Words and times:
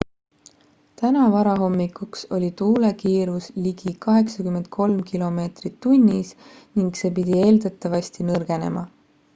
täna 1.01 1.25
varahommikuks 1.33 2.25
oli 2.37 2.49
tuule 2.61 2.91
kiirus 3.03 3.51
ligi 3.67 3.95
83 4.07 5.05
km/h 5.11 6.01
ning 6.09 6.91
see 7.03 7.15
pidi 7.21 7.39
eeldatavasti 7.45 8.29
nõrgenema 8.35 8.87